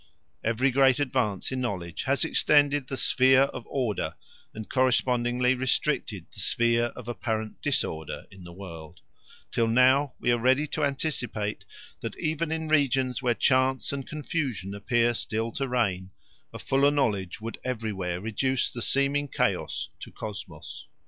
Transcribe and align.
Every 0.43 0.71
great 0.71 0.99
advance 0.99 1.51
in 1.51 1.61
knowledge 1.61 2.05
has 2.05 2.25
extended 2.25 2.87
the 2.87 2.97
sphere 2.97 3.43
of 3.43 3.67
order 3.69 4.15
and 4.51 4.67
correspondingly 4.67 5.53
restricted 5.53 6.25
the 6.33 6.39
sphere 6.39 6.85
of 6.95 7.07
apparent 7.07 7.61
disorder 7.61 8.25
in 8.31 8.43
the 8.43 8.51
world, 8.51 9.01
till 9.51 9.67
now 9.67 10.13
we 10.19 10.31
are 10.31 10.39
ready 10.39 10.65
to 10.65 10.83
anticipate 10.83 11.65
that 11.99 12.17
even 12.17 12.51
in 12.51 12.67
regions 12.67 13.21
where 13.21 13.35
chance 13.35 13.93
and 13.93 14.07
confusion 14.09 14.73
appear 14.73 15.13
still 15.13 15.51
to 15.51 15.67
reign, 15.67 16.09
a 16.51 16.57
fuller 16.57 16.89
knowledge 16.89 17.39
would 17.39 17.59
everywhere 17.63 18.19
reduce 18.19 18.71
the 18.71 18.81
seeming 18.81 19.27
chaos 19.27 19.89
to 19.99 20.11
cosmos. 20.11 20.87